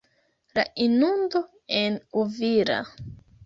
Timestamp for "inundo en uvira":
0.85-2.83